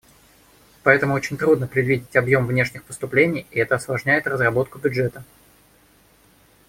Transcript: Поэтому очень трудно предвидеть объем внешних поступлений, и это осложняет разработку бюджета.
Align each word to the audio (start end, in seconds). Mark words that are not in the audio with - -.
Поэтому 0.81 1.13
очень 1.13 1.37
трудно 1.37 1.67
предвидеть 1.67 2.15
объем 2.15 2.47
внешних 2.47 2.83
поступлений, 2.83 3.45
и 3.51 3.59
это 3.59 3.75
осложняет 3.75 4.25
разработку 4.25 4.79
бюджета. 4.79 5.23